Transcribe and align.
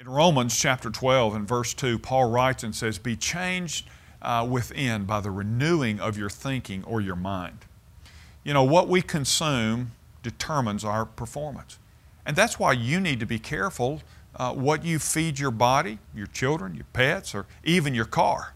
In 0.00 0.08
Romans 0.08 0.56
chapter 0.56 0.90
12 0.90 1.34
and 1.34 1.48
verse 1.48 1.74
2, 1.74 1.98
Paul 1.98 2.30
writes 2.30 2.62
and 2.62 2.72
says, 2.72 2.98
Be 2.98 3.16
changed 3.16 3.90
uh, 4.22 4.46
within 4.48 5.06
by 5.06 5.20
the 5.20 5.32
renewing 5.32 5.98
of 5.98 6.16
your 6.16 6.30
thinking 6.30 6.84
or 6.84 7.00
your 7.00 7.16
mind. 7.16 7.64
You 8.44 8.54
know, 8.54 8.62
what 8.62 8.86
we 8.86 9.02
consume 9.02 9.90
determines 10.22 10.84
our 10.84 11.04
performance. 11.04 11.80
And 12.24 12.36
that's 12.36 12.60
why 12.60 12.74
you 12.74 13.00
need 13.00 13.18
to 13.18 13.26
be 13.26 13.40
careful 13.40 14.02
uh, 14.36 14.52
what 14.52 14.84
you 14.84 15.00
feed 15.00 15.40
your 15.40 15.50
body, 15.50 15.98
your 16.14 16.28
children, 16.28 16.76
your 16.76 16.86
pets, 16.92 17.34
or 17.34 17.46
even 17.64 17.92
your 17.92 18.04
car. 18.04 18.54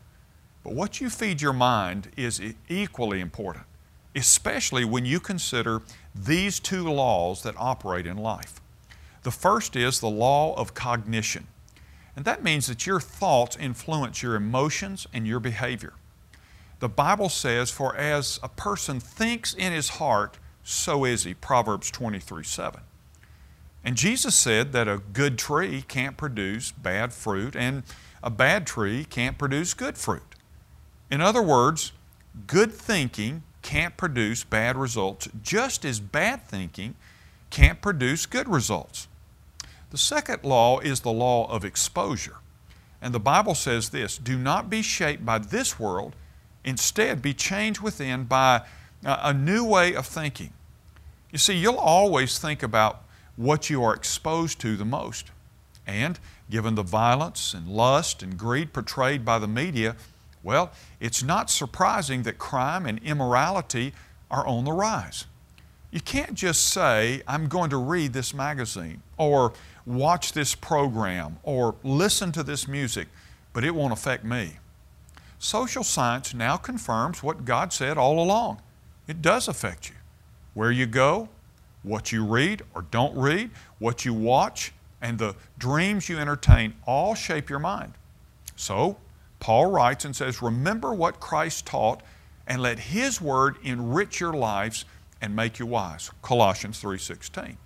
But 0.62 0.74
what 0.74 1.00
you 1.00 1.10
feed 1.10 1.42
your 1.42 1.52
mind 1.52 2.12
is 2.16 2.40
equally 2.68 3.18
important, 3.18 3.64
especially 4.14 4.84
when 4.84 5.04
you 5.04 5.18
consider 5.18 5.82
these 6.14 6.60
two 6.60 6.88
laws 6.88 7.42
that 7.42 7.56
operate 7.58 8.06
in 8.06 8.16
life. 8.16 8.60
The 9.22 9.30
first 9.30 9.76
is 9.76 10.00
the 10.00 10.10
law 10.10 10.54
of 10.54 10.74
cognition. 10.74 11.46
And 12.16 12.24
that 12.24 12.42
means 12.42 12.66
that 12.66 12.86
your 12.86 13.00
thoughts 13.00 13.56
influence 13.56 14.22
your 14.22 14.34
emotions 14.34 15.06
and 15.12 15.26
your 15.26 15.40
behavior. 15.40 15.94
The 16.80 16.88
Bible 16.88 17.28
says, 17.28 17.70
For 17.70 17.96
as 17.96 18.40
a 18.42 18.48
person 18.48 19.00
thinks 19.00 19.54
in 19.54 19.72
his 19.72 19.90
heart, 19.90 20.38
so 20.64 21.04
is 21.04 21.24
he. 21.24 21.34
Proverbs 21.34 21.90
23 21.90 22.44
7. 22.44 22.80
And 23.84 23.96
Jesus 23.96 24.34
said 24.34 24.72
that 24.72 24.88
a 24.88 24.98
good 25.12 25.38
tree 25.38 25.82
can't 25.86 26.16
produce 26.16 26.70
bad 26.72 27.12
fruit, 27.12 27.56
and 27.56 27.82
a 28.22 28.30
bad 28.30 28.66
tree 28.66 29.04
can't 29.04 29.38
produce 29.38 29.74
good 29.74 29.98
fruit. 29.98 30.34
In 31.10 31.20
other 31.20 31.42
words, 31.42 31.92
good 32.46 32.72
thinking 32.72 33.42
can't 33.62 33.96
produce 33.96 34.44
bad 34.44 34.76
results, 34.76 35.28
just 35.42 35.84
as 35.84 36.00
bad 36.00 36.46
thinking 36.46 36.94
can't 37.50 37.80
produce 37.80 38.26
good 38.26 38.48
results. 38.48 39.08
The 39.92 39.98
second 39.98 40.42
law 40.42 40.78
is 40.78 41.00
the 41.00 41.12
law 41.12 41.46
of 41.50 41.66
exposure. 41.66 42.36
And 43.02 43.12
the 43.12 43.20
Bible 43.20 43.54
says 43.54 43.90
this 43.90 44.16
do 44.16 44.38
not 44.38 44.70
be 44.70 44.80
shaped 44.80 45.22
by 45.22 45.36
this 45.38 45.78
world, 45.78 46.16
instead, 46.64 47.20
be 47.20 47.34
changed 47.34 47.82
within 47.82 48.24
by 48.24 48.62
uh, 49.04 49.18
a 49.22 49.34
new 49.34 49.66
way 49.66 49.94
of 49.94 50.06
thinking. 50.06 50.54
You 51.30 51.36
see, 51.36 51.58
you'll 51.58 51.76
always 51.76 52.38
think 52.38 52.62
about 52.62 53.02
what 53.36 53.68
you 53.68 53.84
are 53.84 53.94
exposed 53.94 54.58
to 54.60 54.78
the 54.78 54.86
most. 54.86 55.30
And 55.86 56.18
given 56.48 56.74
the 56.74 56.82
violence 56.82 57.52
and 57.52 57.68
lust 57.68 58.22
and 58.22 58.38
greed 58.38 58.72
portrayed 58.72 59.26
by 59.26 59.38
the 59.38 59.48
media, 59.48 59.96
well, 60.42 60.72
it's 61.00 61.22
not 61.22 61.50
surprising 61.50 62.22
that 62.22 62.38
crime 62.38 62.86
and 62.86 62.98
immorality 63.02 63.92
are 64.30 64.46
on 64.46 64.64
the 64.64 64.72
rise. 64.72 65.26
You 65.92 66.00
can't 66.00 66.34
just 66.34 66.70
say, 66.70 67.22
I'm 67.28 67.48
going 67.48 67.68
to 67.70 67.76
read 67.76 68.14
this 68.14 68.32
magazine 68.32 69.02
or 69.18 69.52
watch 69.84 70.32
this 70.32 70.54
program 70.54 71.38
or 71.42 71.74
listen 71.84 72.32
to 72.32 72.42
this 72.42 72.66
music, 72.66 73.08
but 73.52 73.62
it 73.62 73.74
won't 73.74 73.92
affect 73.92 74.24
me. 74.24 74.54
Social 75.38 75.84
science 75.84 76.32
now 76.32 76.56
confirms 76.56 77.22
what 77.22 77.44
God 77.44 77.74
said 77.74 77.98
all 77.98 78.18
along. 78.18 78.62
It 79.06 79.20
does 79.20 79.48
affect 79.48 79.90
you. 79.90 79.96
Where 80.54 80.70
you 80.70 80.86
go, 80.86 81.28
what 81.82 82.10
you 82.10 82.24
read 82.24 82.62
or 82.74 82.82
don't 82.82 83.14
read, 83.14 83.50
what 83.78 84.04
you 84.06 84.14
watch, 84.14 84.72
and 85.02 85.18
the 85.18 85.34
dreams 85.58 86.08
you 86.08 86.18
entertain 86.18 86.74
all 86.86 87.14
shape 87.14 87.50
your 87.50 87.58
mind. 87.58 87.92
So, 88.56 88.96
Paul 89.40 89.66
writes 89.66 90.04
and 90.06 90.16
says, 90.16 90.40
Remember 90.40 90.94
what 90.94 91.20
Christ 91.20 91.66
taught 91.66 92.02
and 92.46 92.62
let 92.62 92.78
His 92.78 93.20
Word 93.20 93.56
enrich 93.62 94.20
your 94.20 94.32
lives 94.32 94.84
and 95.22 95.34
make 95.34 95.58
you 95.58 95.64
wise. 95.64 96.10
Colossians 96.20 96.82
3.16. 96.82 97.56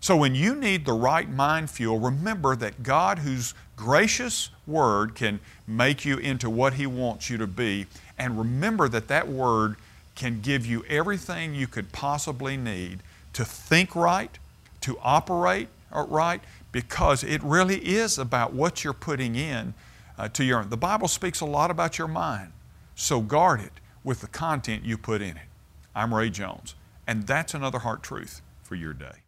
So 0.00 0.16
when 0.16 0.34
you 0.34 0.54
need 0.54 0.84
the 0.84 0.92
right 0.92 1.28
mind 1.28 1.70
fuel, 1.70 1.98
remember 1.98 2.56
that 2.56 2.82
God, 2.82 3.20
whose 3.20 3.54
gracious 3.76 4.50
Word 4.66 5.14
can 5.14 5.40
make 5.66 6.04
you 6.04 6.18
into 6.18 6.48
what 6.48 6.74
He 6.74 6.86
wants 6.86 7.28
you 7.28 7.36
to 7.38 7.46
be, 7.46 7.86
and 8.18 8.38
remember 8.38 8.88
that 8.88 9.08
that 9.08 9.28
Word 9.28 9.76
can 10.14 10.40
give 10.40 10.66
you 10.66 10.84
everything 10.88 11.54
you 11.54 11.66
could 11.66 11.92
possibly 11.92 12.56
need 12.56 13.00
to 13.32 13.44
think 13.44 13.94
right, 13.94 14.38
to 14.80 14.98
operate 15.02 15.68
right, 15.92 16.40
because 16.72 17.22
it 17.22 17.42
really 17.42 17.78
is 17.78 18.18
about 18.18 18.52
what 18.52 18.82
you're 18.82 18.92
putting 18.92 19.36
in 19.36 19.74
uh, 20.18 20.28
to 20.30 20.44
your. 20.44 20.64
The 20.64 20.76
Bible 20.76 21.08
speaks 21.08 21.40
a 21.40 21.46
lot 21.46 21.70
about 21.70 21.98
your 21.98 22.08
mind, 22.08 22.52
so 22.94 23.20
guard 23.20 23.60
it 23.60 23.72
with 24.04 24.20
the 24.20 24.26
content 24.26 24.84
you 24.84 24.98
put 24.98 25.22
in 25.22 25.36
it. 25.36 25.48
I'm 25.94 26.12
Ray 26.12 26.30
Jones, 26.30 26.74
and 27.06 27.26
that's 27.26 27.54
another 27.54 27.80
heart 27.80 28.02
truth 28.02 28.42
for 28.62 28.74
your 28.74 28.92
day. 28.92 29.22